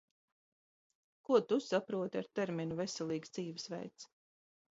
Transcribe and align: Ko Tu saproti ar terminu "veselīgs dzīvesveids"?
Ko 1.29 1.39
Tu 1.51 1.59
saproti 1.65 2.21
ar 2.23 2.31
terminu 2.41 2.79
"veselīgs 2.81 3.35
dzīvesveids"? 3.39 4.09